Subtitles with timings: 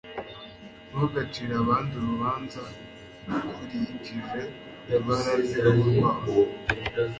[0.89, 2.61] Ntugacire abandi urubanza
[3.47, 4.41] ukurikije
[4.95, 6.33] ibara ryuruhu rwabo.